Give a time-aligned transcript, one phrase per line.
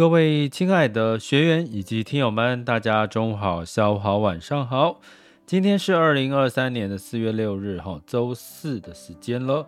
[0.00, 4.98] 各位亲爱的学员以及听友们，大家中午好、下午好、晚上好。
[5.44, 9.66] 今天是二零二三年的四月六日，哈，周四的时间了。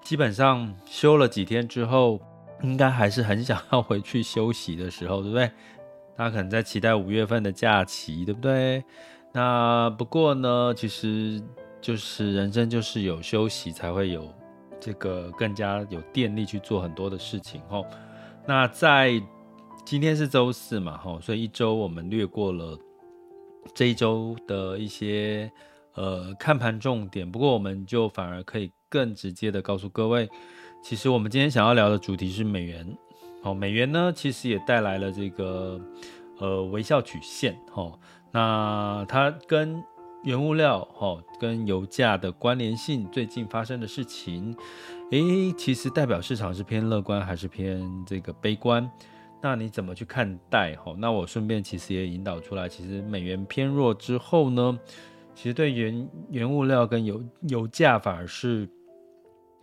[0.00, 2.20] 基本上休了几天之后，
[2.62, 5.50] 应该还是很想要回去休息的时候，对不对？
[6.16, 8.84] 大家可能在期待五月份的假期，对不对？
[9.32, 11.42] 那不过呢，其实
[11.80, 14.32] 就是人生就是有休息才会有
[14.78, 17.82] 这个更加有电力去做很多的事情，哈。
[18.46, 19.20] 那在
[19.84, 22.76] 今天是周四嘛，哈，所以一周我们略过了
[23.74, 25.50] 这一周的一些
[25.94, 27.30] 呃看盘重点。
[27.30, 30.26] 不过我们就反而可以更直接的告诉各位，
[30.82, 32.96] 其实我们今天想要聊的主题是美元。
[33.42, 35.78] 好，美元呢其实也带来了这个
[36.38, 37.92] 呃微笑曲线，哈，
[38.32, 39.84] 那它跟
[40.22, 44.56] 原物料哈跟油价的关联性，最近发生的事情，
[45.10, 48.90] 诶，其实代表市场是偏乐观还是偏这个悲观？
[49.44, 50.74] 那你怎么去看待？
[50.76, 54.78] 哈，那我顺便其实也引导出来，其实美元偏弱之后呢，
[55.34, 58.66] 其实对原原物料跟油油价反而是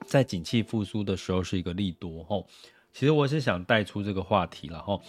[0.06, 2.23] 在景气复苏的时候是一个利多。
[2.26, 2.44] 哈，
[2.94, 4.80] 其实我是想带出这个话题了。
[4.84, 5.00] 哈，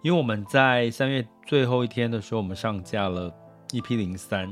[0.00, 3.34] 因为我们在三月最后一天的时候，我们上架了
[3.70, 4.48] EP 零三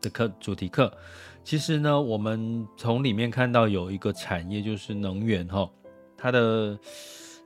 [0.00, 0.96] 的课主题课。
[1.42, 5.44] 其实呢，我们从里面看到有一个产业就是能源。
[5.48, 5.68] 哈，
[6.16, 6.78] 它的。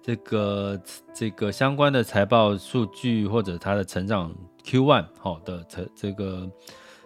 [0.02, 0.82] 这个
[1.14, 6.50] 这个相关的财报数据或者它的成长 Q1 好的成这个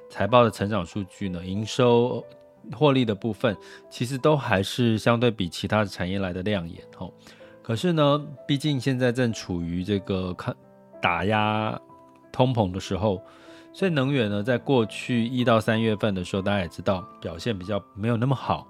[0.08, 2.24] 财报的成长数据呢，营收
[2.72, 3.54] 获利的部分
[3.90, 7.06] 其实都还是相对比其他的产业来的亮眼哈。
[7.62, 10.56] 可是呢，毕竟现在正处于这个看
[11.02, 11.78] 打压
[12.32, 13.20] 通膨的时候，
[13.72, 18.66] 所以能源呢，在过去一到三月份的时候，大家也知道表现比较没有那么好。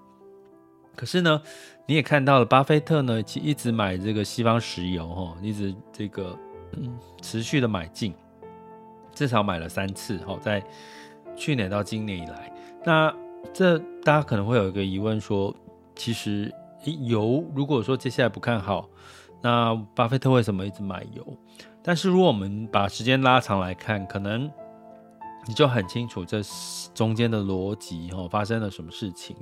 [0.96, 1.40] 可是呢，
[1.86, 6.36] 你也看到了，巴菲特呢，其一直买这个西方石油，哈，一直这个
[7.20, 8.14] 持续的买进，
[9.14, 10.62] 至少买了三次，哈，在
[11.36, 12.52] 去年到今年以来，
[12.84, 13.14] 那
[13.52, 15.54] 这大家可能会有一个疑问说，
[15.94, 16.52] 其实
[17.02, 18.88] 油如果说接下来不看好，
[19.42, 21.36] 那巴菲特为什么一直买油？
[21.82, 24.50] 但是如果我们把时间拉长来看，可能
[25.46, 26.40] 你就很清楚这
[26.94, 29.36] 中间的逻辑，哈，发生了什么事情。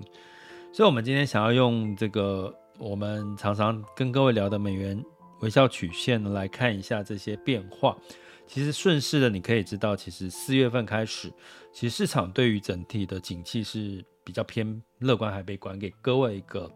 [0.75, 5.01] 所以，我们今天想要用这个我们常常跟各位聊的美元
[5.39, 7.97] 微笑曲线，来看一下这些变化。
[8.45, 11.33] 其实顺势的，你可以知道，其实四月份开始，
[11.73, 15.79] 其实市场对于整体的景气是比较偏乐观还悲观？
[15.79, 16.69] 给各位一个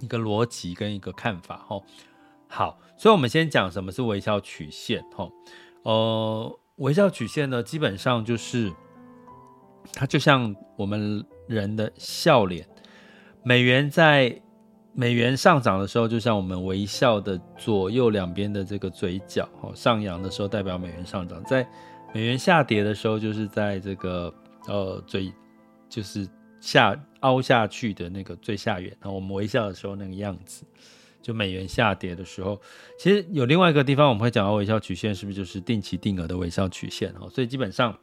[0.00, 1.78] 一个逻辑跟一个看法哈。
[2.48, 5.28] 好，所以我们先讲什么是微笑曲线哈。
[5.82, 8.72] 呃，微笑曲线呢，基本上就是
[9.92, 12.66] 它就像我们人的笑脸。
[13.44, 14.40] 美元在
[14.94, 21.68] 美元上涨的时候，就像我们微笑的左右两边的这个嘴角，哦，上扬的时候代表美元上涨；在
[22.14, 24.32] 美元下跌的时候，就是在这个
[24.66, 25.30] 呃嘴
[25.90, 26.26] 就是
[26.60, 28.88] 下凹下去的那个最下缘。
[29.00, 30.64] 然后我们微笑的时候那个样子，
[31.20, 32.58] 就美元下跌的时候，
[32.98, 37.12] 其实有另外一个地方我们会讲到微笑曲线，是不是就是定期定额的微笑曲线？
[37.20, 37.98] 哦，所以基本上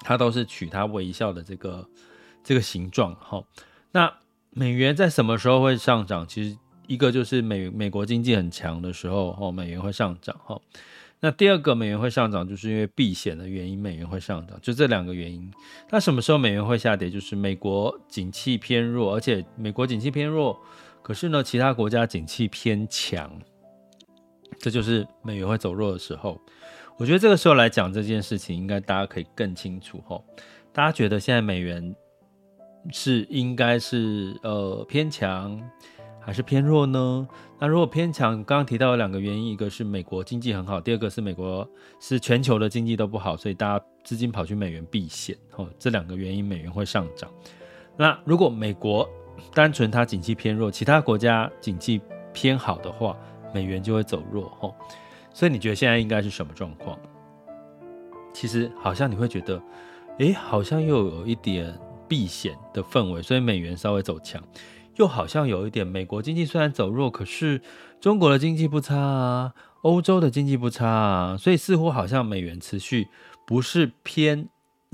[0.00, 1.88] 它都是取它微笑的这个
[2.42, 3.14] 这个形状。
[3.14, 3.42] 哈，
[3.92, 4.12] 那。
[4.54, 6.26] 美元在什么时候会上涨？
[6.28, 6.56] 其实
[6.86, 10.60] 一个就是美美国经济很强的时候，哦，美元会上涨，哈。
[11.20, 15.50] 那第二个美元会上涨，就是因为避险的原因，美元会上涨，就这两个原因。
[15.88, 17.08] 那什么时候美元会下跌？
[17.08, 20.60] 就是美国景气偏弱，而且美国景气偏弱，
[21.00, 23.30] 可是呢，其他国家景气偏强，
[24.58, 26.38] 这就是美元会走弱的时候。
[26.98, 30.20] 我觉得这个时候来讲这件事情，应该大家可以更清楚，哈。
[30.72, 31.94] 大家觉得现在美元？
[32.90, 35.60] 是应该是呃偏强
[36.20, 37.26] 还是偏弱呢？
[37.58, 41.68] 那如果偏强，刚刚提到有两个原因，一个是美国经济很好，第二个是美国
[42.00, 47.30] 是全球的经济都不好，所以大家资金跑去美元避险，哦，这两个原因美元会上涨。
[47.96, 49.08] 那如果美国
[49.52, 52.00] 单纯它景气偏弱，其他国家景气
[52.32, 53.16] 偏好的话，
[53.52, 54.74] 美元就会走弱吼。
[55.32, 56.98] 所以你觉得现在应该是什么状况？
[58.32, 59.60] 其实好像你会觉得，
[60.18, 61.76] 诶，好像又有一点
[62.12, 64.42] 避险的氛围，所以美元稍微走强。
[64.96, 67.62] 又好像有一点，美国经济虽然走弱，可是
[68.02, 73.08] 中国的经济不差啊，欧洲的经济不差啊，所以似乎好像美元持续
[73.46, 74.46] 不是偏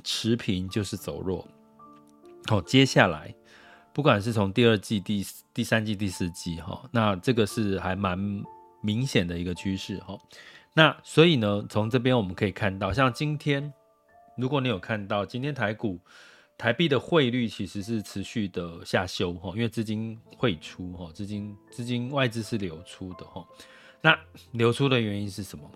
[0.04, 1.44] 持平就是走弱。
[2.46, 3.34] 好，接下来
[3.92, 8.16] 不管是从第二季、第第三季、第四季，哈，那这个是还蛮
[8.80, 10.16] 明显的一个趋势，哈。
[10.74, 13.72] 那所以呢，从这边我们可以看到，像今天，
[14.36, 15.98] 如果你有看到今天台股。
[16.58, 23.46] 台币的汇率其实是持续的下修哈，因为资金汇出哈，资金资金外资是流出的哈。
[24.02, 24.18] 那
[24.50, 25.70] 流出的原因是什么？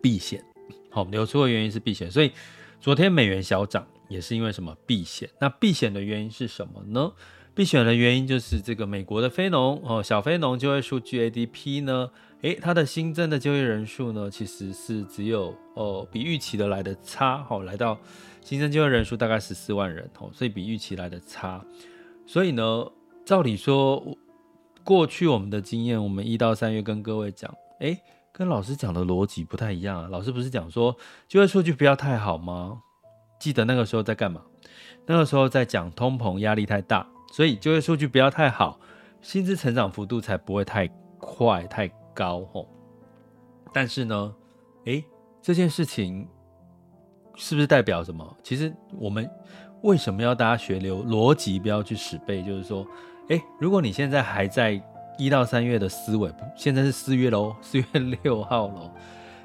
[0.00, 0.42] 避险，
[0.90, 2.32] 好，流出的原因是避险，所以
[2.80, 4.74] 昨天美元小涨也是因为什么？
[4.86, 5.28] 避险。
[5.38, 7.12] 那避险的原因是什么呢？
[7.54, 17.98] 避险的原因就是这个美国的非农哦，小非农就业数据 ADP 呢，诶，它的新增的就业人数呢，其实是只有哦比预期的来的差哦，来到。
[18.46, 21.60] 新增就业人数大概十四万人哦，所以比预期来的差。
[22.24, 22.86] 所以呢，
[23.24, 24.00] 照理说，
[24.84, 28.00] 过去我们的经验，我们一到三月跟各位讲，诶，
[28.32, 30.08] 跟老师讲的逻辑不太一样啊。
[30.08, 30.96] 老师不是讲说
[31.26, 32.82] 就业数据不要太好吗？
[33.40, 34.42] 记得那个时候在干嘛？
[35.06, 38.78] 那个时候在讲通膨压力太大，所以就业数据不要太好，
[39.20, 40.86] 薪资成长幅度才不会太
[41.18, 42.68] 快太高吼。
[43.72, 44.32] 但是呢，
[44.84, 45.04] 诶，
[45.42, 46.28] 这件事情。
[47.36, 48.36] 是不是代表什么？
[48.42, 49.30] 其实我们
[49.82, 52.42] 为什么要大家学流逻辑，不要去死背？
[52.42, 52.84] 就是说，
[53.28, 54.82] 哎，如果你现在还在
[55.18, 57.84] 一到三月的思维，现在是四月喽， 四月
[58.22, 58.90] 六号喽，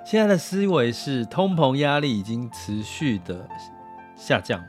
[0.06, 3.48] 现在的思维是通膨压力已经持续的
[4.16, 4.64] 下降。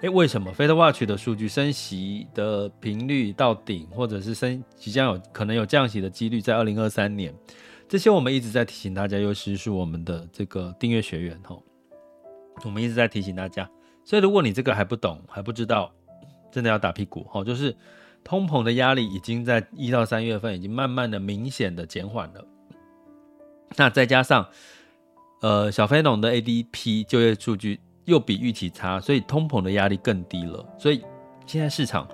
[0.00, 7.34] 哎，为什么？Fed Watch 的数据升息的频率到顶，或者是升即将有可能有降息的几率在二零二三年，
[7.88, 11.60] 这些我们一直在提醒大家，尤其是我们的这个订阅学员吼。
[12.64, 13.68] 我们一直在提醒大家，
[14.04, 15.92] 所以如果你这个还不懂，还不知道，
[16.50, 17.44] 真的要打屁股哦。
[17.44, 17.76] 就是
[18.24, 22.44] 通膨的压力已经在一到三月份已经慢慢的、明显的减缓了。
[23.76, 24.48] 那再加上，
[25.40, 30.64] 呃，小非农的 ADP 就业数据又比预期差，所以通膨的压力更低了。
[30.78, 31.02] 所以
[31.46, 32.08] 现在市场。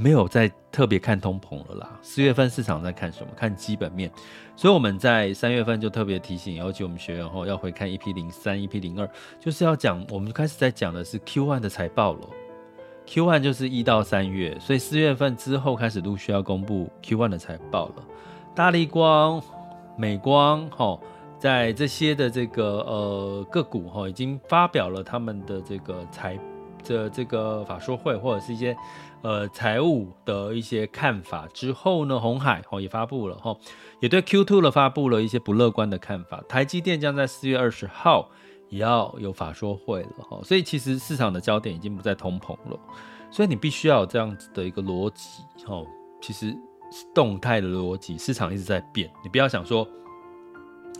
[0.00, 1.98] 没有再特别看通膨了啦。
[2.00, 3.30] 四月份市场在看什么？
[3.36, 4.10] 看基本面。
[4.56, 9.08] 所以我们在三月份就特别提醒，尤其我们学员后要回看 EP 零三、EP 零二，
[9.38, 12.20] 就是要讲，我们开始在讲的是 Q one 的财报了。
[13.06, 18.04] Q one 就是一到三月，所以四月份之后开始陆续要公布 Q one 的财报了。
[18.54, 19.42] 大力光、
[19.96, 20.98] 美光，哈，
[21.38, 26.38] 在这些的这个呃个股哈，已经发表了他们的这个财
[26.84, 28.76] 的这个法说会或者是一些。
[29.22, 33.54] 呃，财务的一些看法之后呢，红海哦也发布了哈，
[34.00, 36.42] 也对 Q2 了发布了一些不乐观的看法。
[36.48, 38.30] 台积电将在四月二十号
[38.70, 42.80] 也要有法说会了哈，所以其实市场的焦点已经不在通膨了，
[43.30, 45.86] 所以你必须要有这样子的一个逻辑哦，
[46.22, 46.48] 其实
[46.90, 49.86] 是动态的逻辑，市场一直在变，你不要想说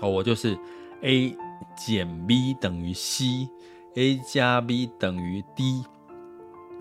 [0.02, 0.58] 哦，我就是
[1.00, 1.34] A
[1.74, 5.84] 减 B 等于 C，A 加 B 等于 D。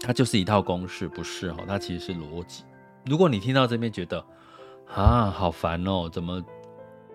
[0.02, 2.64] 它就是一套公式，不是哦，它其实是逻辑。
[3.06, 4.24] 如果你听到这边觉得
[4.94, 6.44] 啊，好烦哦，怎么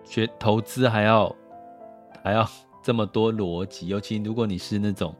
[0.03, 1.35] 学投资还要
[2.23, 2.47] 还要
[2.81, 3.87] 这么多逻辑？
[3.87, 5.13] 尤其如果你是那种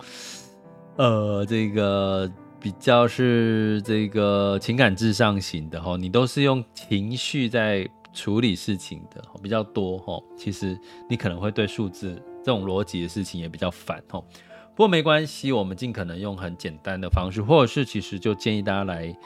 [0.97, 10.21] 呃，这个比较是这个情感至上型的哈，你都是用情绪在处理事情的比较多哈。
[10.37, 10.79] 其实
[11.09, 14.23] 你可能会对数字这种逻辑的事情也比较烦哈。
[14.75, 19.17] 不过没关系，我们尽可能用很简单的方式，或者是其实就建议大家来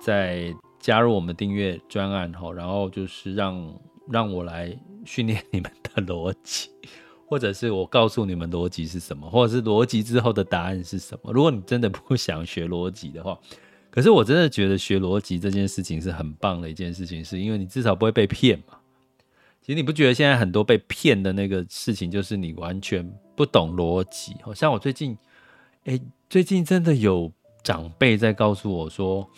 [0.00, 4.72] 再加入我们订阅专案哈，然后就是让让我来
[5.04, 6.70] 训练你们的逻辑，
[7.26, 11.32] 或者是我告诉你们逻辑是什么，或者是逻辑之后的答案是什么。
[11.32, 13.36] 如果你真的不想学逻辑的话，
[13.90, 18.78] 可是我真的觉得学逻辑这件事情是很棒的一件事情，是因为你至少不会被骗嘛。
[19.60, 24.36] 其实你不觉得现在很多被骗的那个事情，就是你完全不懂逻辑？
[24.42, 25.16] 好像我最近，
[25.84, 29.28] 哎，最近真的有长辈在告诉我说：“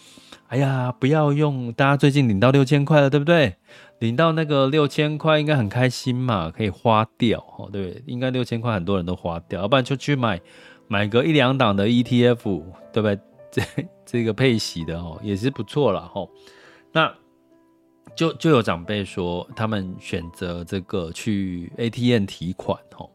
[0.48, 3.56] 哎呀，不要用，大家最近领到六千块了，对不对？
[3.98, 8.02] 领到那个六千块应该很开心嘛，可以花掉，哦，对不对？
[8.06, 10.40] 应该六千块很多人都花掉，要不然就去买
[10.88, 13.18] 买个一两档的 ETF，对不对？
[13.50, 13.62] 这
[14.04, 16.30] 这个配息的哦，也是不错了，吼，
[16.92, 17.12] 那。
[18.14, 23.10] 就就有长辈说，他们选择这个去 ATM 提款吼，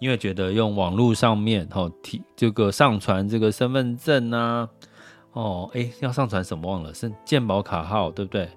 [0.00, 4.68] 因为觉得用网络上面吼提这个上传这个身份证啊，
[5.32, 8.48] 哦，哎，要上传什么忘了，是健保卡号对不对？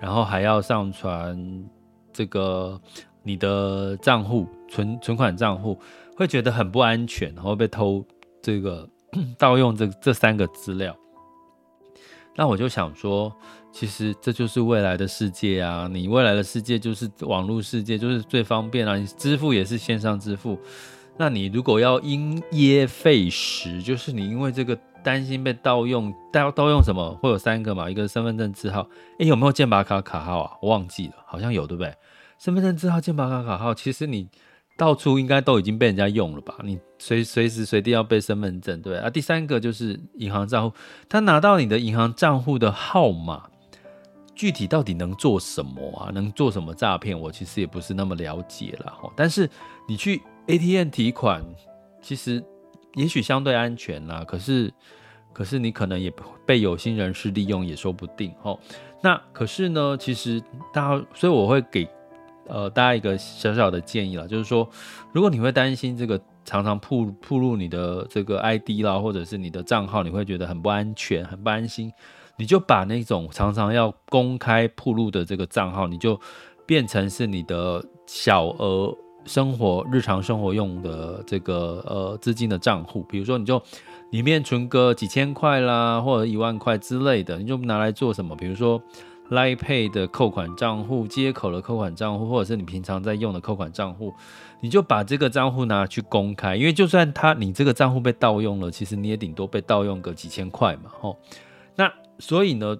[0.00, 1.64] 然后还要上传
[2.12, 2.80] 这个
[3.22, 5.78] 你的账户存存款账户，
[6.16, 8.04] 会觉得很不安全，然后被偷
[8.42, 8.88] 这个
[9.38, 10.94] 盗用这这三个资料。
[12.38, 13.34] 那我就想说，
[13.72, 15.88] 其实这就是未来的世界啊！
[15.90, 18.96] 你未来的世界就是网络世界，就是最方便啊！
[18.96, 20.56] 你支付也是线上支付。
[21.16, 27.12] 那你如果要因噎废食，就是你因为这个担心被盗用，盗盗用什么？
[27.20, 27.90] 会有三个嘛？
[27.90, 30.56] 一个身份证字号，诶，有没有健保卡卡号啊？
[30.62, 31.92] 我忘记了，好像有，对不对？
[32.38, 34.28] 身份证字号、健保卡卡号，其实你。
[34.78, 36.54] 到处应该都已经被人家用了吧？
[36.62, 39.10] 你随随时随地要背身份证，对啊。
[39.10, 40.76] 第三个就是银行账户，
[41.08, 43.50] 他拿到你的银行账户的号码，
[44.36, 46.10] 具体到底能做什么啊？
[46.14, 47.18] 能做什么诈骗？
[47.18, 49.12] 我其实也不是那么了解了。
[49.16, 49.50] 但是
[49.88, 51.44] 你去 ATM 提款，
[52.00, 52.40] 其实
[52.94, 54.22] 也许相对安全啦。
[54.24, 54.72] 可是，
[55.32, 56.08] 可是你可能也
[56.46, 58.32] 被有心人士利用，也说不定。
[58.44, 58.56] 哦，
[59.02, 60.40] 那可是呢，其实
[60.72, 61.88] 大家，所以我会给。
[62.48, 64.68] 呃，大家一个小小的建议啦，就是说，
[65.12, 71.92] 如果你会担心这个常常曝曝露你的这个 ID 啦，或者是你的账号，你会觉得很不安全、很不安心，
[72.38, 76.18] 你就把那种常常要公开曝露的这个账号，你就
[76.66, 83.62] 变成是你的小额生活、日常生活用的这个呃资金的账户，比如说你就
[84.10, 88.34] 里面存个几千块啦，或者一万块之类的，你就拿来做什么？
[88.34, 88.82] 比如说。
[89.30, 94.14] Line Pay 的扣款账户、接口的扣款账户，或者是你平常在用的扣款账户，
[94.60, 101.18] 你就把这个账户拿去公开，因为就算他你这个账户被盗用了，其实你也顶多被盗用个几千块嘛，吼。
[101.76, 102.76] 那所以呢，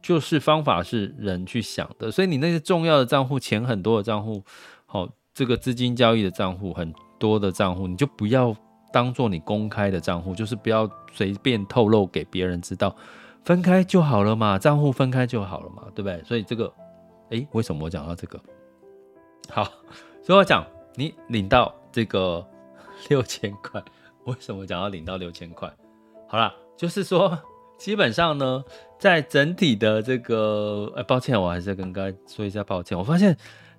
[0.00, 4.44] 就是方法是人去想的，所以你那些重要的账户、钱很多的账户，
[4.86, 8.54] 好，这个资金交易的账户很多的账户，你就不要
[8.92, 12.94] 当做你公开的账户，就是不要随便透露给别人知道。
[13.48, 16.22] 分开就好了嘛，账户分开就好了嘛，对不对？
[16.22, 16.70] 所以这个，
[17.30, 18.38] 诶，为什么我讲到这个？
[19.48, 19.64] 好，
[20.22, 20.62] 所以我讲
[20.96, 22.46] 你领到这个
[23.08, 23.82] 六千块，
[24.26, 25.72] 为什么讲要领到六千块？
[26.28, 27.38] 好啦，就是说，
[27.78, 28.62] 基本上呢，
[28.98, 32.98] 在整体的这个，哎，抱歉，我还是跟各位说一下抱歉。
[32.98, 33.34] 我发现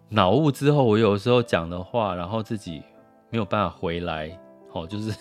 [0.09, 2.81] 脑雾之后，我有时候讲的话，然后自己
[3.29, 4.35] 没有办法回来，
[4.71, 5.13] 好，就是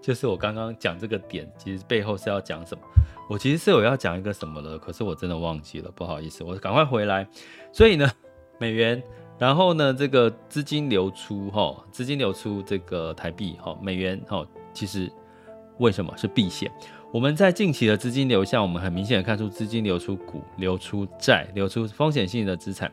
[0.00, 2.82] 就是我刚刚讲这个点，其实背后是要讲什么？
[3.28, 7.26] 我其实是有要讲一个什么了，可是我真的忘记了，不好意思，我赶快回来。
[7.72, 8.10] 所以呢，
[8.58, 9.02] 美元，
[9.38, 15.10] 然后呢，这个资金流出，哈，资金流出这个台币，哈，美元，哈，其实
[15.78, 16.70] 为什么是避险？
[17.12, 22.92] 我们在近期的资金流向，我们很明显的看出资金流出股、流出债、流出风险性的资产，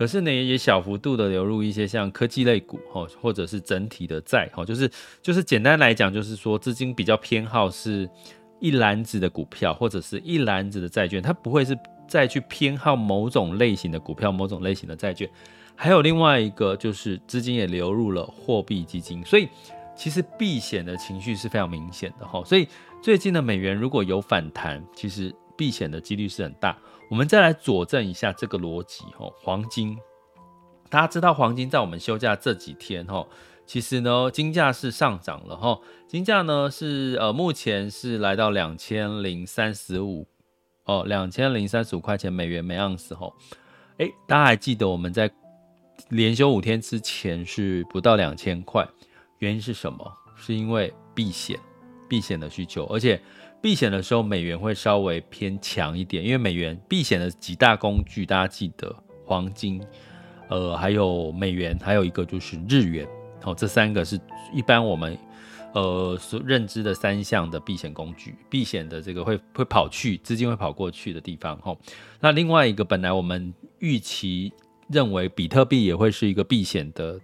[0.00, 4.90] 可是呢，也小幅度的流入一些像科技类股，哈，或者是整体的债，哈，就是
[5.20, 8.08] 就是简单来讲，就是说资金比较偏好是。
[8.62, 11.74] 一篮子的股票或者是一篮子的债券，它不会是
[12.06, 15.26] 再去偏好某种类型的股票、某种类型的债券。
[15.74, 19.48] 还有另外一个就是资金也流入了货币基金，所以
[19.96, 22.42] 其实避险的情绪是非常明显的哈。
[22.44, 22.68] 所以
[23.02, 26.74] 最近的美元如果有反弹，其实避险的几率是很大。
[27.10, 29.30] 我们再来佐证一下这个逻辑哈。
[29.42, 29.98] 黄金，
[30.88, 33.26] 大家知道黄金在我们休假这几天哈。
[33.66, 40.26] 其实呢，金价是上涨了哈，金价呢是呃目前是来到两千零三十五
[40.86, 43.30] 哦，两千零三十五块钱美元每盎司哈。
[43.98, 45.30] 诶，大家还记得我们在
[46.08, 48.88] 连休五天之前是不到两千块，
[49.40, 50.10] 原因是什么？
[50.36, 51.58] 是因为避险，
[52.08, 53.20] 避险的需求，而且
[53.62, 59.82] 避险的时候美元会稍微偏强一点，因为美元避险的几大工具，大家记得黄金，
[60.48, 63.06] 呃，还有美元，还有一个就是日元。
[63.42, 64.18] 好，这三个是
[64.52, 65.16] 一般我们
[65.74, 71.56] 呃所认知的三项的避险工具，避险的这个会会跑去资金会跑过去的地方。
[71.58, 71.76] 哈，
[72.20, 74.52] 那另外一个本来我们预期
[74.88, 77.20] 认为比特币也会是一个避险的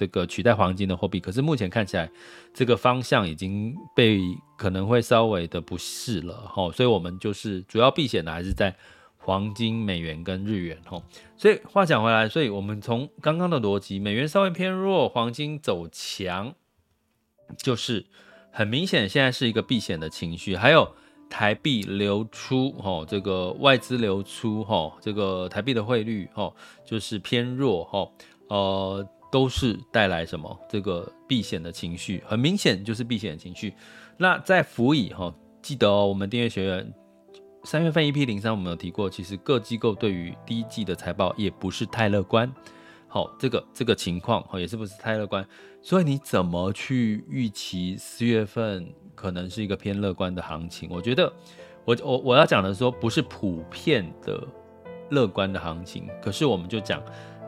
[0.00, 2.10] 这个取代黄金的货币，可是目前看起来
[2.54, 4.18] 这个方向已经被
[4.56, 6.34] 可能会稍微的不适了。
[6.48, 8.74] 哈，所以我们就是主要避险的还是在。
[9.22, 11.02] 黄金、美元跟日元，吼，
[11.36, 16.54] 所以话讲回来，所以我们从刚刚的逻辑，美元稍微偏弱，黄金走强，
[17.58, 18.06] 就是
[18.50, 20.56] 很明显，现在是一个避险的情绪。
[20.56, 20.94] 还有
[21.28, 28.14] 台币流出，吼，这个外资流出，吼，这个台币的汇率，吼，就是偏弱，吼，
[28.48, 30.58] 呃，都是带来什么？
[30.68, 33.74] 这个避险的情绪，很明显就是避险的情绪。
[34.16, 36.92] 那在辅以，吼，记得，我们订阅学员。
[37.62, 42.50] 三月份 EP 零三，我们有提过，其实各机构对于第一季的财报也不是太乐观。
[43.06, 45.46] 好，这个这个情况也是不是太乐观。
[45.82, 50.88] 所以你怎么去预期四月份可能是一个偏乐观的行情？
[50.90, 51.30] 我觉得，
[51.84, 54.42] 我我我要讲的说不是普遍的
[55.10, 57.02] 乐观的行情，可是我们就讲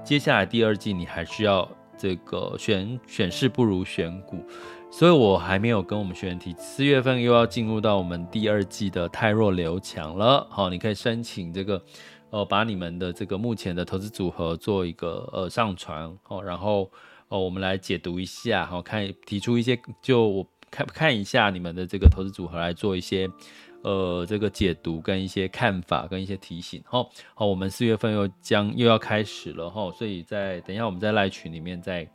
[0.05, 4.45] 接下来第二季你还需要这个选选势不如选股，
[4.91, 10.47] 所以我还没有跟我们学员提，四月份又要进入到我们第二季的汰弱刘强了。
[10.51, 11.83] 好，你可以申请这个。
[12.33, 16.91] 呃，把你们的这个目前的投资组合做一个呃上传哦，然后
[17.29, 23.29] 哦，我们来解读一下，好，看提出一些，就我看看一下你们的这个投资组合来做一些
[23.83, 32.09] 呃这个解读跟一些看法跟一些提醒，好，好，我们四月份又将又要开始了哈，所以在等一下我们在赖群里面再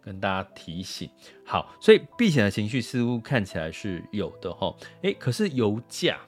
[0.00, 1.08] 跟大家提醒，
[1.44, 6.18] 好，所以避险的情绪似乎看起来是有的哈，诶，可是油价，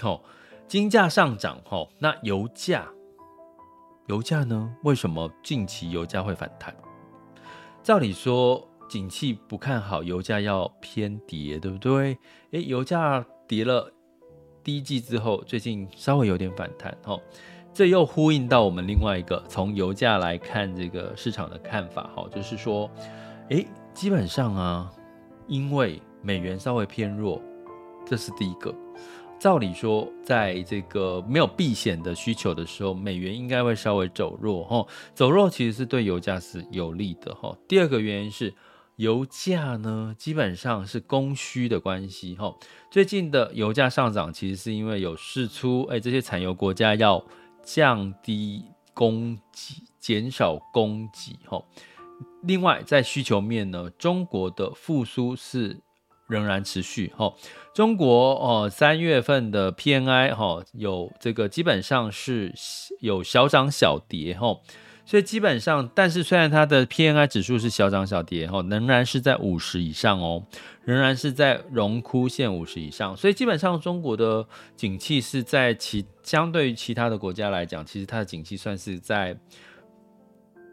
[0.00, 0.22] 好。
[0.68, 2.88] 金价上涨，吼，那油价，
[4.08, 4.74] 油价呢？
[4.82, 6.74] 为什么近期油价会反弹？
[7.84, 12.18] 照理说，景气不看好，油价要偏跌，对不对？
[12.50, 13.90] 诶，油价跌了
[14.62, 17.22] 第一季之后，最近稍微有点反弹，吼，
[17.72, 22.90] 这又呼应到我们另外一个从油价来看这个市场的看法，哈，就是说，
[23.50, 24.92] 诶，基本上啊，
[25.46, 27.40] 因为美元稍微偏弱，
[28.04, 28.74] 这是第一个。
[29.38, 37.54] 照理说，在这个没有避险的需求的时候，美元应该会稍微走弱，哈，走弱其实是对油价是有利的，哈。
[37.68, 38.52] 第二个原因是，
[38.96, 42.54] 油价呢基本上是供需的关系，哈。
[42.90, 47.24] 最近的油价上涨，其实是因为有释出，哎，这些产油国家要
[47.62, 51.62] 降低供给，减少供给，哈。
[52.42, 55.80] 另外，在需求面呢，中国的复苏是。
[56.28, 57.32] 仍然持续哈，
[57.72, 62.52] 中国哦，三月份的 PNI 哈有这个基本上是
[63.00, 64.56] 有小涨小跌哈，
[65.06, 70.44] 所以基本上，但是虽然它的 PMI 指数是小涨小跌哈，仍然是在五十以上哦，
[70.84, 74.46] 仍然是在荣枯线五十以上，所以基本上中国的
[74.76, 79.38] 景气是在其相对于其他的国家来讲，其实它的景气算是在。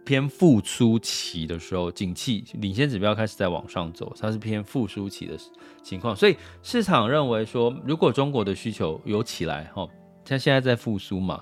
[0.05, 5.37] 偏复苏期的时候，景气领先指标开始在往上走，它是偏复苏期的
[5.81, 9.87] 情况，所以市场认为说，如果中国的需求有起来，哈，
[10.25, 11.41] 像现在在复苏嘛，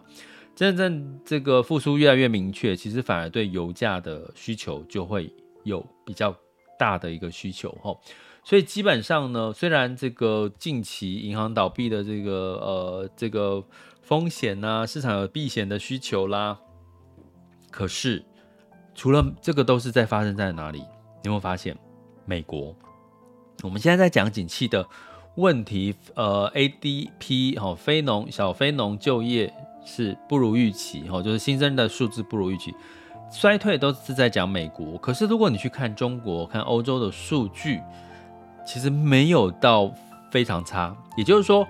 [0.61, 6.31] 真正这个复苏越来越明确，其实反而对油价的需求就会有比较
[6.77, 7.97] 大的一个需求，哈，
[8.43, 13.63] 所以基本上呢，虽然这个近期银行倒闭的这个呃这个
[14.03, 16.59] 风险呐、市场有避险的需求啦，
[17.71, 18.23] 可是。
[18.93, 20.77] 除了这个，都是在发生在哪里？
[20.79, 20.85] 你
[21.23, 21.75] 有没有发现？
[22.25, 22.75] 美国，
[23.63, 24.85] 我们现在在讲景气的
[25.37, 25.95] 问题。
[26.13, 29.51] 呃，ADP 哈，非农小非农就业
[29.83, 32.73] 是不如预期哈，就是新增的数字不如预期，
[33.31, 34.97] 衰退都是在讲美国。
[34.97, 37.81] 可是如果你去看中国、看欧洲的数据，
[38.65, 39.93] 其实没有到
[40.31, 40.95] 非常差。
[41.17, 41.67] 也就是说，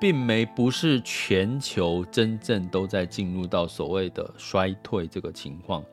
[0.00, 5.84] 并没不是全球真正都在进入到所谓的衰退这个情况。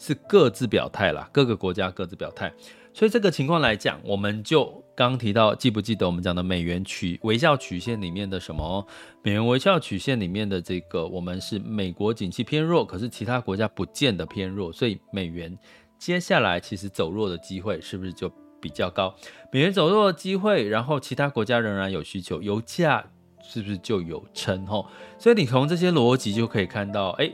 [0.00, 2.52] 是各自表态啦，各个国家各自表态，
[2.94, 8.84] 所以这个情况来讲，我们就刚刚提到，记不记得我们讲的美元曲微笑曲线里面的什么？
[9.22, 15.56] 美元微笑曲线里面的这个，我们是美国景气偏弱，可是其他国家不见得偏弱，所以美元
[16.00, 18.28] 接下来其实走弱的机会是不是就
[18.60, 19.14] 比较高？
[19.52, 23.04] 美元走弱的机会，然后其他国家仍然有需求，油价
[23.40, 24.66] 是不是就有撑？
[24.66, 27.30] 吼，所以你从这些逻辑就可以看到，哎。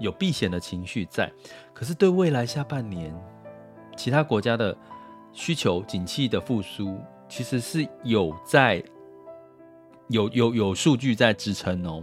[0.00, 1.28] 有避险的情绪在，
[1.74, 3.12] 可是对未来下半年
[3.96, 4.76] 其他国家的
[5.38, 6.98] 需求、景气的复苏，
[7.28, 8.82] 其实是有在
[10.08, 12.02] 有有有数据在支撑哦。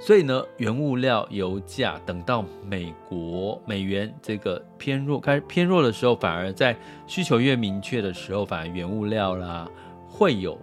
[0.00, 9.70] 所以呢，原物料、油价等到美国美元这个偏弱开始偏弱的时候，反而在需求越明确的时候，反而原物料啦
[10.08, 10.58] 会有。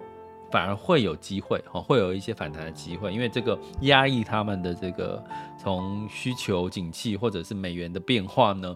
[0.51, 5.23] 反而会有机会哈，会有一些反弹的机会，因为这个压抑他们的这个
[5.57, 8.75] 从需求、景气或者是美元的变化呢，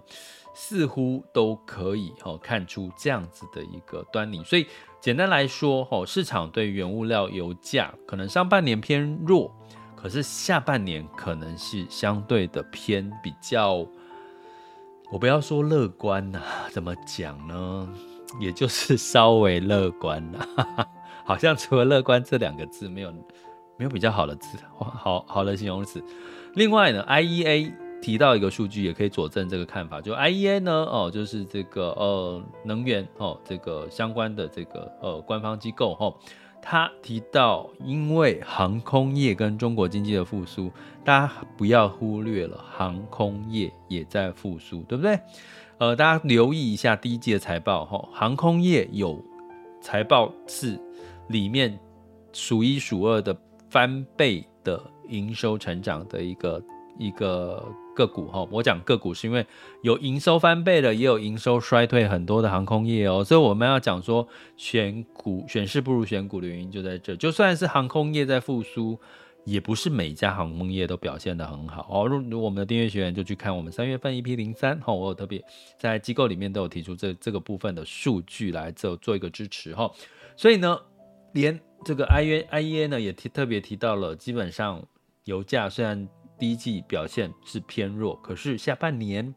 [0.55, 4.43] 似乎都可以哈看出这样子的一个端倪。
[4.43, 4.65] 所以
[4.99, 9.53] 简单来说哈，市场对原物料油价可能上半年偏弱，
[9.95, 13.85] 可是下半年可能是相对的偏比较，
[15.11, 16.41] 我不要说乐观呐，
[16.71, 17.87] 怎么讲呢？
[18.39, 20.39] 也就是稍微乐观呐。
[21.23, 23.11] 好像除了乐观这两个字，没有
[23.77, 26.03] 没有比较好的字，好好的形容词。
[26.53, 27.73] 另外呢，IEA
[28.05, 29.99] 提到一个数据，也可以佐证这个看法。
[29.99, 36.13] 就 IEA 呢，哦，就是这个呃能源哦，这个相关的这个呃官方机构哈，
[36.61, 40.71] 他提到，因为航空业跟中国经济的复苏，
[41.03, 45.19] 大家不要忽略了，航空业也在复苏，对不对？
[45.79, 49.19] 呃，大家留意一下第一季的财报哈，航空业有
[49.81, 50.79] 财报是。
[51.29, 51.75] 里面
[52.33, 53.35] 数一数二的
[53.67, 56.63] 翻倍的营收成长的一个
[56.99, 57.65] 一个
[57.95, 58.47] 个股哈。
[58.51, 59.45] 我讲个股是因为
[59.81, 63.23] 有营收翻倍的，也有营收衰退很多的航空业哦。
[63.23, 64.27] 所以我们要讲说
[64.58, 67.15] 选股选市不如选股的原因就在这。
[67.15, 68.99] 就算是航空业在复苏。
[69.45, 72.08] 也不是每家航空业都表现得很好哦。
[72.08, 75.39] 如如我们的订阅学员就去看我们三月份 EP 零三，哈，我有特别
[75.77, 79.91] 在机构里面都有提出这这个部分的数据来做做一个支持哈。
[80.36, 80.75] 所以呢，
[81.34, 84.84] 连这个 IEA IEA 呢也提特别提到了，基本上
[85.25, 89.34] 油价虽然第一季表现是偏弱，可是下半年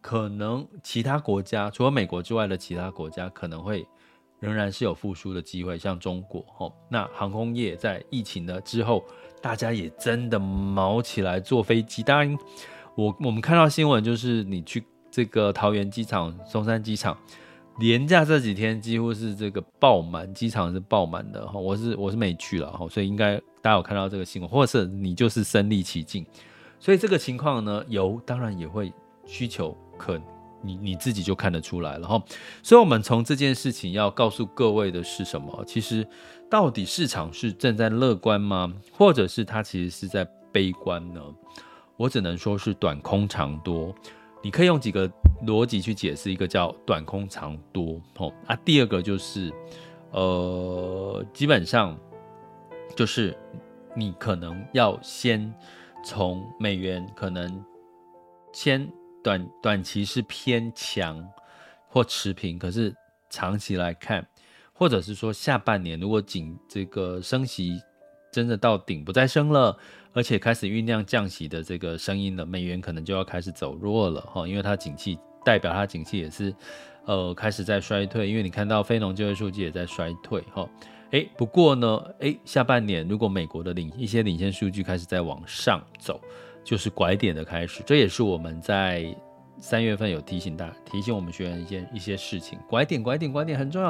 [0.00, 3.86] 可能其他国家除了美国之外的其他国家可能会。
[4.40, 9.04] 仍然是有复苏的机会，像中国吼，那航空业在疫情的之后，
[9.42, 12.04] 大家也真的毛起来坐飞机。
[12.04, 12.38] 当然，
[12.94, 17.18] 我我们看到新闻，就是你去这个桃园机场、松山机场，
[17.78, 21.58] 连假这几天几乎是这个爆满，机场是爆满的哈。
[21.58, 26.26] 我是我是没去了哈，所以应该大家有看到这个新闻，或者是你就是身历其境。
[26.80, 28.92] 所以这个情况呢，油当然也会
[29.26, 30.20] 需求可。
[30.60, 32.20] 你你自己就看得出来了哈，
[32.64, 35.64] 所以，我们从这件事情要告诉各位的是什么？
[35.64, 36.04] 其实，
[36.50, 38.74] 到底市场是正在乐观吗？
[38.90, 41.22] 或者是它其实是在悲观呢？
[41.96, 43.94] 我只能说是短空长多。
[44.42, 45.10] 你可以用几个
[45.46, 49.52] 逻辑去解释，一个叫短空长多，吼啊，第二个就是，
[50.10, 51.98] 呃，基本上
[52.96, 53.36] 就是
[53.94, 55.52] 你可能要先
[56.04, 57.64] 从美元可能
[58.52, 58.88] 先。
[59.20, 61.28] 短短期是偏强
[61.88, 62.94] 或持平，可是
[63.28, 64.26] 长期来看，
[64.72, 67.82] 或者是说下半年如果仅这个升息
[68.32, 69.76] 真的到顶不再升了，
[70.18, 76.52] 而且开始酝酿降息的这个声音了，美元可能就要开始走弱了哈，因为它景气代表它景气也是
[77.04, 80.68] 呃开始在衰退，因为你看到非农就业数据也在衰退哈，
[81.12, 86.20] 哎不过呢哎下半年如果美国的领一些领先数据开始在往上走。
[86.64, 89.16] 就是拐点的开始，这也是我们在
[89.60, 92.58] 三月份有提醒大家，提醒我们学员一件一些事情。
[92.68, 93.88] 拐点，拐点，拐点很重要，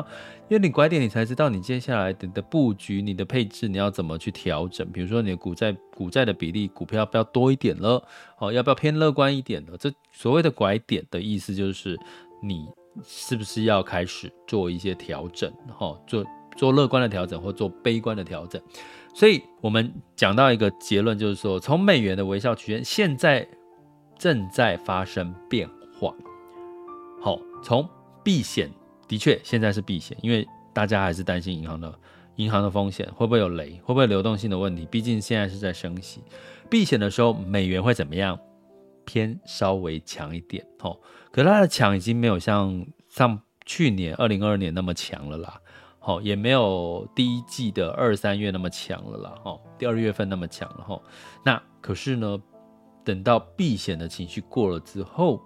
[0.49, 4.91] 因为你拐点，你才知道你接下来的的布局、你的配置，你要怎么去调整。
[4.91, 8.03] 比如说你的股债股债的比例，股票要不要多一点了？
[8.39, 9.77] 哦，要不要偏乐观一点了？
[9.77, 11.99] 这所谓的拐点的意思就是，
[12.43, 12.67] 你
[13.05, 15.53] 是不是要开始做一些调整？
[15.79, 16.25] 哈，做
[16.57, 18.61] 做乐观的调整，或做悲观的调整。
[19.15, 23.47] 所以我们讲到一个结论，就是说，从美元的微笑曲线现在
[24.19, 26.15] 正在发生变化。
[27.21, 27.89] 好，从
[28.23, 28.71] 避险
[29.07, 31.99] 的确现在是避险，因为大家还是担心银行的
[32.37, 34.87] 银行的风险会不会有雷，会不会流动性的问题。
[34.91, 36.23] 毕竟现在是在升息，
[36.69, 38.39] 避险的时候美元会怎么样？
[39.05, 40.65] 偏稍微强一点。
[40.81, 40.99] 哦，
[41.33, 45.61] 可是它的强已经没有像上去年二零二二年那么强了啦。
[45.99, 51.01] 好，也没有第一季的二三月那么强了啦，哦，第二月份那么强了，哈。
[51.43, 52.39] 那可是呢，
[53.09, 55.41] 等到避险的情绪过了之后，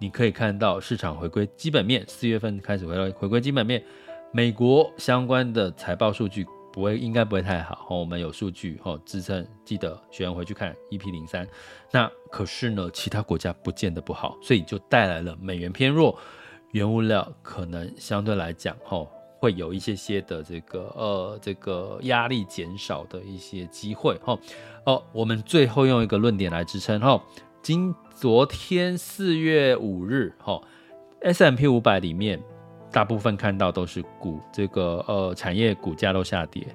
[0.00, 3.80] 你可以看到市场回归基本面，四月份开始回来回归基本面，
[4.32, 11.46] 美国相关的财报数据不会，应该不会太好，我们有数据，哈，支撑，记得学员回去看 EP 零三。
[11.92, 16.18] 那可是呢，其他国家不见得不好，所以就带来了美元偏弱，
[16.72, 19.06] 原物料可能相对来讲，哈。
[19.38, 24.38] 会有一些些的这个呃这个压力减少的一些机会哈。
[24.84, 27.22] 哦，我们最后用一个论点来支撑哈，
[27.62, 30.60] 今昨天四月五日哈
[31.20, 32.42] S M P 五百里面
[32.90, 36.66] 大部分看到都是股这个呃产业股价都下跌，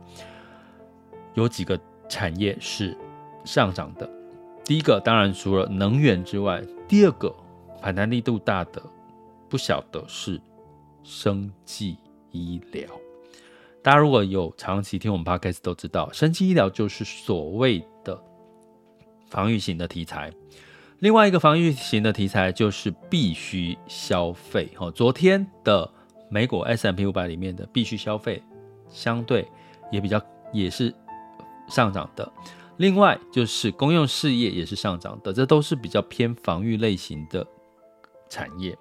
[1.33, 2.95] 有几个产业是
[3.43, 4.09] 上涨的，
[4.63, 7.33] 第一个当然除了能源之外，第二个
[7.81, 8.81] 反弹力度大的
[9.49, 10.39] 不晓得是
[11.03, 11.97] 生技。
[12.39, 12.89] 医疗，
[13.81, 18.21] 大家如果有长期听我们 podcast 都知道，生技医疗就是所谓的
[19.29, 20.31] 防御型的题材。
[20.99, 24.69] 另外一个防御型的题材就是必须消费。
[24.77, 25.89] 哦，昨天的
[26.29, 28.41] 美股 S M P 五百里面的必须消费
[28.89, 29.45] 相对
[29.91, 30.21] 也比较
[30.53, 30.93] 也是
[31.67, 32.31] 上涨的。
[32.77, 37.45] 另外就是公用事业也是上涨的，这都是比较偏防御类型的
[38.29, 38.75] 产业。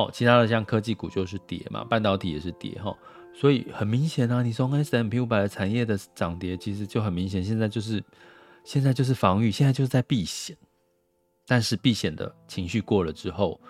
[0.00, 2.96] 好，其他的像科技股就是跌嘛，半导体也是跌哈，
[3.34, 8.02] 所以很明显啊，你从 S M P 五百的产业的涨跌，其实就很明显，现在就是
[8.64, 10.56] 现在就是防御，现在就是在避险，
[11.46, 13.60] 但是避险的情绪过了之后，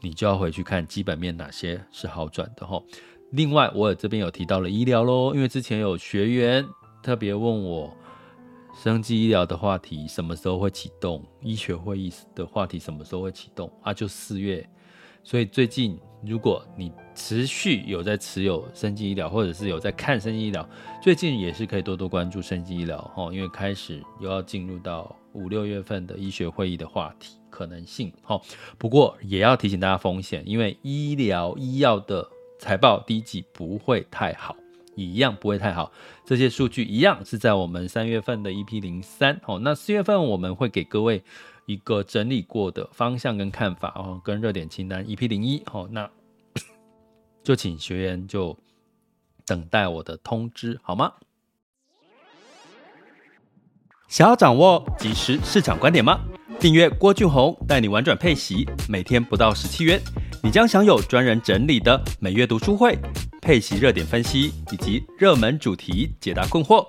[0.00, 2.82] 你就要回去看基本面哪些是好转的哈。
[3.30, 6.66] 另外，我也这边有提到了医疗喽，因为之前有学员
[7.00, 7.96] 特别问我，
[8.82, 11.24] 生技医疗的话题什么时候会启动？
[11.42, 13.70] 医学会议的话题什么时候会启动？
[13.82, 14.68] 啊，就四月。
[15.26, 20.66] 所以最近如果你持续有在持有生技医疗，或者是有在看生技医疗，
[21.02, 28.40] 最近也是可以多多关注生技医疗哈，因为开始又要进入到五六月份的医学会议的话题可能性哈。
[28.78, 32.24] 不过也要提醒大家风险，因为医疗医药的
[32.60, 34.54] 财报第一季不会太好，
[34.94, 35.90] 一样不会太好。
[36.24, 41.24] 这些数据一样是在我们三月份的 EP 零三哦，那四月份我们会给各位
[41.66, 46.08] 一个整理过的方向跟看法哦，跟热点清单 EP 零一哦，那
[47.42, 48.56] 就请学员就
[49.44, 51.12] 等待我的通知好吗？
[54.06, 56.20] 想要掌握即时市场观点吗？
[56.60, 60.00] 订阅郭俊宏带你玩转配息，每天不到十七元，
[60.44, 62.96] 你将享有专人整理的每月读书会、
[63.42, 66.86] 配息热点分析以及热门主题解答困惑。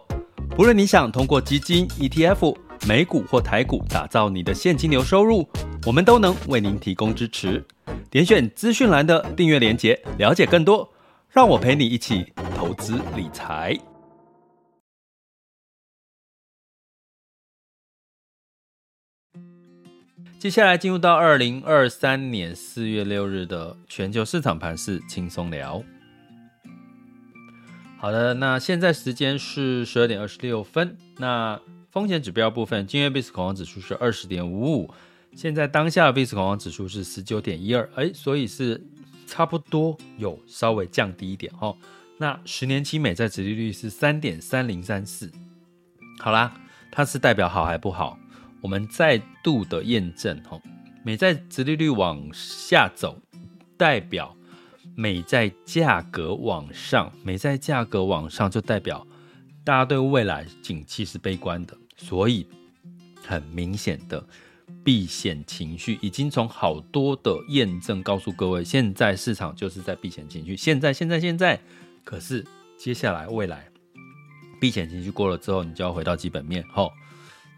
[0.51, 2.66] 不论你想通过基金、ETF。
[2.87, 5.45] 美股或台股，打造你的现金流收入，
[5.85, 7.61] 我们都能为您提供支持。
[8.09, 10.89] 点选资讯栏的订阅连结，了解更多。
[11.29, 13.77] 让我陪你一起投资理财。
[20.39, 25.83] 接下来进入到二零二三年四月六日的全球市场盘势轻松聊。
[27.97, 30.97] 好的，那现在时间是十二点二十六分。
[31.17, 34.93] 那风险指标部分，今日 VIX 恐慌指数是二十点五五，
[35.33, 38.85] 现在当下的 VIX 恐慌指数是十九点一二，哎，所以是
[39.25, 41.75] 差不多有稍微降低一点哦。
[42.17, 45.31] 那十年期美债殖利率是三点三零三四，
[46.19, 46.53] 好啦，
[46.91, 48.19] 它是代表好还不好？
[48.61, 50.59] 我们再度的验证哈，
[51.03, 53.17] 美债殖利率往下走，
[53.77, 54.35] 代表
[54.93, 59.07] 美债价格往上，美债价格往上就代表
[59.67, 61.77] 大家对未来景气是悲观的。
[61.97, 62.47] 所以，
[63.21, 64.25] 很明显的
[64.81, 70.55] 避险情绪已经从好多的验证告诉各位，现在市场就是在避险情绪。
[70.55, 71.59] 现在，现在，现在，
[72.05, 72.45] 可是
[72.77, 73.67] 接下来未来
[74.57, 76.63] 避险情绪过了之后，你就要回到基本面。
[76.71, 76.93] 吼，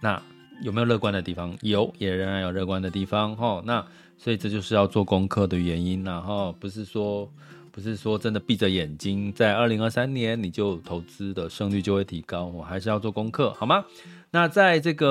[0.01, 0.19] 那
[0.63, 1.55] 有没有乐观的地方？
[1.61, 3.35] 有，也仍然有乐观的地方。
[3.37, 3.85] 吼，那
[4.17, 6.03] 所以这就是要做功课的原因。
[6.03, 7.31] 然后不是说。
[7.71, 13.85] 不是说真的闭着眼睛，在二零二三年你就投资的胜率就会提高，我还是要做功课，好吗？
[14.31, 15.07] 那在这个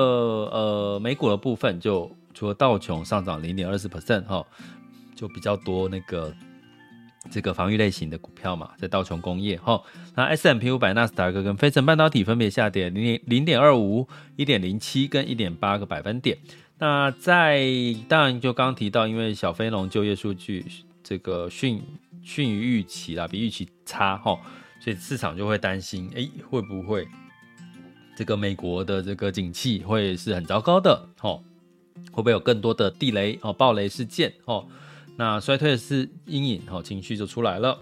[0.51, 4.45] 呃美股的部分，就除了道琼上涨零点二四 percent 哈，
[5.15, 6.33] 就比较多那个
[7.31, 9.81] 这个防御类型的股票嘛，在道琼工业哈，
[10.15, 16.37] 那 S M P 五百、纳斯达克跟费城半导体分别下跌零点零点二五、一点零七跟一点八个百分点。
[16.77, 17.65] 那在
[18.07, 20.65] 当然就刚提到，因为小飞龙就业数据
[21.03, 21.81] 这个逊。
[22.29, 24.39] 逊于预期啦，比预期差哈，
[24.79, 27.07] 所以市场就会担心，哎，会不会
[28.15, 31.09] 这个美国的这个景气会是很糟糕的？
[31.21, 31.41] 哦，
[32.11, 34.67] 会不会有更多的地雷哦、暴雷事件哦？
[35.17, 37.79] 那衰退的是阴影哦，情绪就出来了。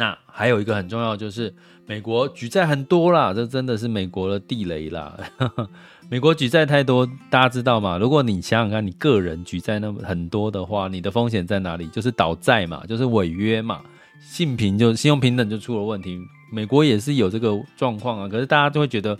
[0.00, 5.14] 那还有一个很重要就是，美国举债很多啦，这真的是美国的地雷啦。
[6.08, 7.98] 美国举债太多，大家知道吗？
[7.98, 11.86] 如果你想想看，你个人举债那么很多的话，你的风险在哪里？
[11.88, 13.82] 就是倒债嘛，就是违约嘛，
[14.22, 16.18] 信评就信用平等就出了问题。
[16.50, 19.18] 美国也是有这个状况啊，可是大家就会觉得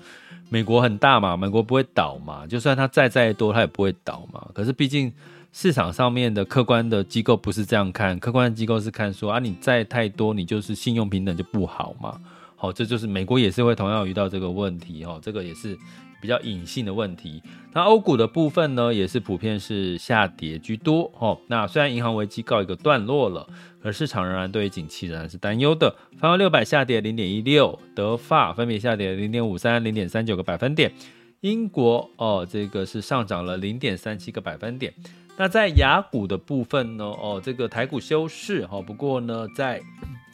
[0.49, 4.49] 美国很大嘛，美国不会倒嘛，就算它债再多，它也不会倒嘛。
[4.55, 5.13] 可是毕竟
[5.53, 12.21] 市场上面的客观的机构不是这样看，客观的机构是看说啊，你债太多，你就是信用平等就不好嘛。
[12.57, 15.79] 好，这就是美国也是会同样遇到这个问题哈，这个也是。
[16.23, 21.39] 比较隐性的问题，那欧股的部分呢，也是普遍是下跌居多哦。
[21.47, 23.49] 那虽然银行危机告一个段落了，
[23.83, 25.97] 而市场仍然对于景气仍然是担忧的。
[26.19, 30.93] 泛欧六百下跌零点一六，德法分别下跌零点五三、零点三九个百分点，
[31.41, 34.93] 英国哦，这个是上涨了零点三七个百分点。
[35.41, 39.81] 那在雅股的部分呢，哦，这个台股休市哈，不过呢，在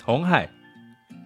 [0.05, 0.51] 红海、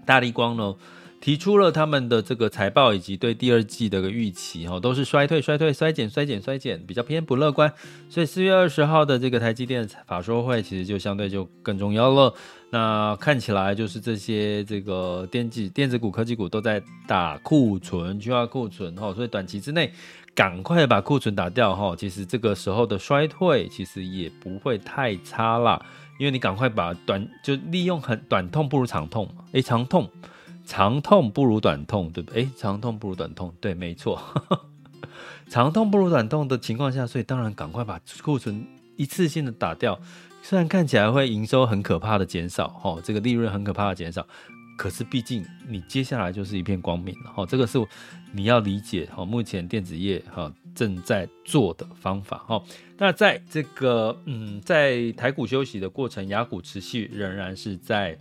[0.05, 0.77] 大立光呢。
[1.23, 7.71] 提出了他们的这个财报以及对第二季的个预期，哈，都是衰退、衰退、衰减、衰减、衰减，比较偏不乐观。
[8.09, 12.33] 所以四月二十号的这个台积电法说会，其实就相对就更重要了。
[12.71, 19.93] 那看起来就是这些这个电子电子股、科技股都在打库存，去化库存，哈，所以短期之内
[20.41, 25.85] 赶快把库存打掉，哈，其实这个时候的衰退其实也不会太差啦，
[26.19, 30.09] 因为你赶快把短就利用很短痛不如长痛嘛，诶，长痛。
[30.65, 32.45] 长痛不如短痛，对不对？
[32.45, 34.19] 诶，长痛不如短痛，对，没错。
[35.51, 40.01] 长痛不如短痛的情况下，所以当然赶快把库存一次性的打掉。
[40.41, 44.27] 虽然看起来会营收很可怕的减少，哈，这个利润很可怕的减少，
[44.79, 47.79] 可是毕竟你接下来就是一片光明了哈，这个是
[48.33, 52.63] 你要理解哈，目前电子业哈正在做的方法哈。
[52.97, 58.17] 那在这个嗯，在台股休息的过程，雅股持续仍然是在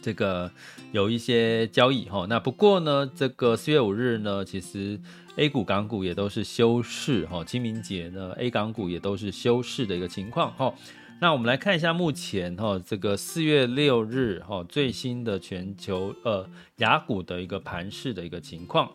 [0.00, 0.50] 这个
[0.92, 2.26] 有一些交易哈。
[2.28, 4.98] 那不过呢，这个四月五日呢，其实
[5.36, 7.44] A 股、港股也都是休市哈。
[7.44, 10.72] 清明节呢，A 港股也都是休市的一个情况哈。
[11.20, 18.88] 那我们来看一下目前哈这个四月六日哈最新的全球呃雅股的一个盘势的一个情况。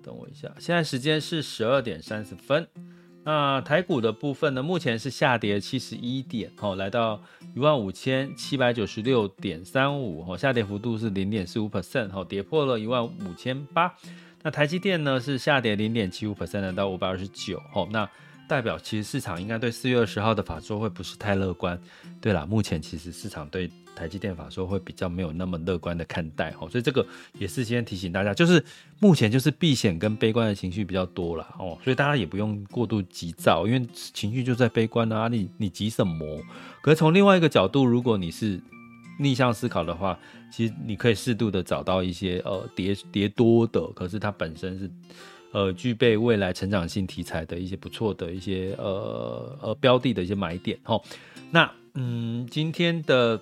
[0.00, 2.66] 等我一下，现在时间是十二点三十分。
[3.26, 7.22] 那台股的部分呢，目前是下跌七十一点哦，来到
[7.54, 13.94] 一万五千七百九十六点三五哦，下跌幅度是零点四五 percent 哦，跌破了一万五千八。
[14.42, 17.88] 那台积电呢是下跌零点七五 percent，来到五百二十九哦。
[17.90, 18.06] 那
[18.48, 21.78] 代表其实市场应该对四月二十号的法说会不是太乐观。
[22.20, 27.06] 对啦，目前其实市场对台积电法说会比较没有那么乐观的看待哦，所以这个
[27.38, 28.64] 也是先提醒大家，就是
[28.98, 36.40] 目前就是避险跟悲观的情绪比较多啦哦，所以大家也不用过度急躁，因为情绪就在悲观啊，你你急什么？
[36.82, 38.60] 可是从另外一个角度，如果你是
[39.18, 40.18] 逆向思考的话，
[40.50, 44.90] 其实你可以适度的找到一些呃跌跌多的，可是它本身是。
[45.54, 51.00] 呃，具备未来成长性题材的一些不错的一些呃呃标的的一些买点齁。
[51.52, 53.40] 那嗯，今天的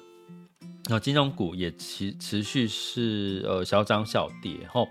[0.91, 4.87] 呃金融股也持持续是呃小涨小跌哈。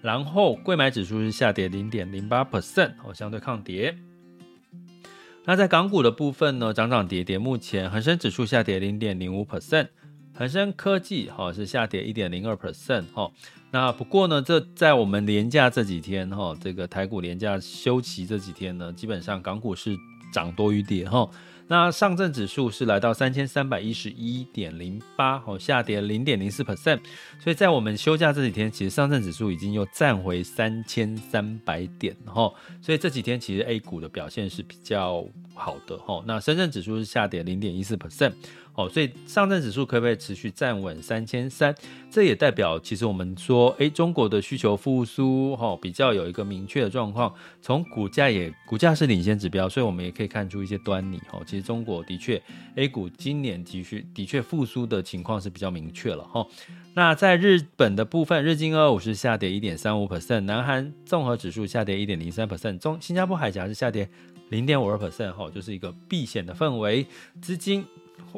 [0.00, 3.94] 然后柜买指数是下跌零点零八 percent 哦，相对抗跌。
[5.44, 9.88] 那在港股的部分呢，涨涨跌跌，目前恒生指数下跌零点零五 percent，
[10.34, 13.30] 恒生科技哈是下跌一点零二 percent 齁。
[13.72, 19.96] 那不过呢，这在我们连假这几天哈，这个台股连假休息这几天呢，基本上港股是
[20.30, 21.28] 涨多于跌哈。
[21.68, 27.00] 那上证指数是来到三千三百一十一点零八，哦，下跌零点零四 percent。
[27.38, 32.52] 所以在我们休假这几天，其实上证指数已经又站回三千三百点哈。
[32.82, 36.22] 所以这几天其实 A 股的表现是比较好的哈。
[36.26, 38.34] 那深圳指数是下跌零点一四 percent。
[38.74, 41.74] 哦，所以上证指数可不可以持续站稳三千三？
[42.10, 47.32] 这也代表其实我们说，诶，中国的需求复苏，哈，比较有一个明确的状况。
[47.60, 51.18] 从股价也，股价是领先指标，所以我们也可以看出一些端倪。
[51.30, 52.42] 哈，其实中国的确
[52.76, 56.24] ，A 股今年的确的确复苏的情况是比较明确了。
[56.24, 56.46] 哈，
[56.94, 64.08] 那在日本的部分，日经二五是下跌一点三五 percent，南韩综合指数下跌一点零三 percent，中新加坡海峡是下跌
[64.48, 67.06] 零点五二 percent，哈，就是一个避险的氛围，
[67.42, 67.84] 资金。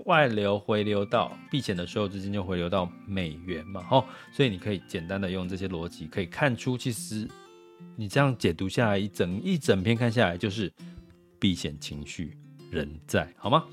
[0.06, 7.28] 外流回流到避险的时候，资金就回流到美元嘛，吼，所以你可以简单的用这些逻辑，可以看出，其实
[7.96, 10.72] 你这样解读下来，一整一整篇看下来，就是
[11.38, 12.36] 避险情绪
[12.70, 13.64] 仍在，好吗？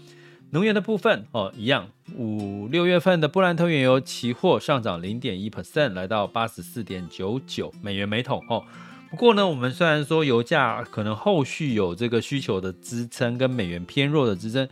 [0.51, 8.65] 能源的部分哦，一样，五六月份的布兰特原油期货上涨零点一 percent，来到八十四点九九美元每桶，哦。
[9.09, 14.67] 不过呢，我们虽然说油价可能后续有这个需求的支撑，跟美元偏弱的支撑。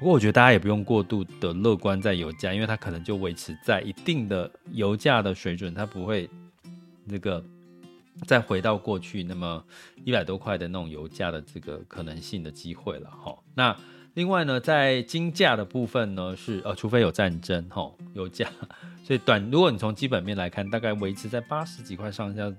[0.00, 6.26] 不过我觉得大家也不用过度的乐观在油价，因为它可能就维持在一定的油价的水准，它不会
[7.04, 7.44] 那个
[8.26, 9.62] 再回到过去那么
[10.02, 13.36] 一百多块的那种油价的这个可能性的机会了哈。
[13.54, 13.76] 那
[14.14, 18.48] 另外呢，在金价的部分呢是呃，除非有战争哈，油价，
[19.04, 22.50] 所以短如果你从基本面来看，大概维持在八十几块上下，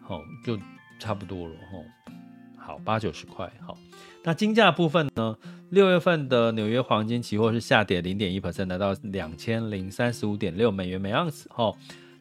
[0.00, 0.56] 好就
[1.00, 2.14] 差不多了哈。
[2.56, 3.76] 好，八九十块好。
[4.24, 5.36] 那金价部分呢？
[5.70, 11.46] 六月份的纽约黄金期货是下跌零点一 percent，来到两千零三十五点六美元每盎司。
[11.50, 11.72] 哈，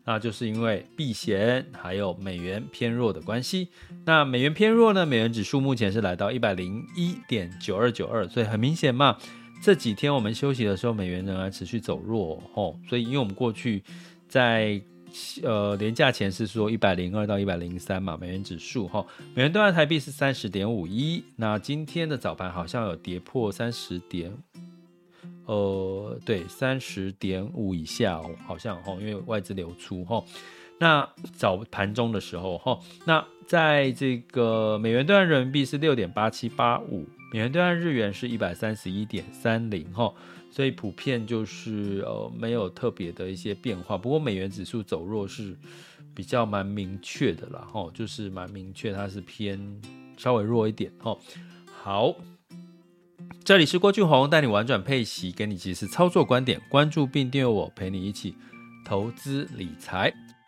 [0.03, 3.69] 那就是因为避险还有美元偏弱的关系。
[4.05, 5.05] 那美元偏弱呢？
[5.05, 9.17] 美元指数目前是来到一百零一点九二九二，所以很明显嘛，
[9.61, 12.43] 这几天我们休息的时候，美元仍然持续走弱。
[12.53, 13.81] 吼，所以因为我们过去
[14.27, 14.81] 在
[15.43, 21.23] 呃，连假前是说一百零二到一百零三嘛，美元指数哈，美元兑换台币是三十点五一。
[21.35, 24.31] 那今天的早盘好像有跌破三十点，
[25.45, 30.23] 呃，对，三十点五以下哦，好像哈，因为外资流出哈。
[30.79, 40.13] 那早盘中的时候哈，那在这个美元兑换人民币是六点八七八五，美元兑换日元是一百三十一点三零哈。
[40.49, 45.55] 所以普遍就是呃没有特别的一些变化，不过美元指数走弱是
[46.15, 49.59] 比较蛮明确的啦，吼，就是蛮明确，它是偏
[50.17, 51.19] 稍微弱一点，吼。
[51.71, 52.15] 好，
[53.43, 58.35] 这里是郭俊宏带你玩转配息，给你及时操作观点，关注并订阅我，陪你一起
[58.83, 60.13] 投资理财。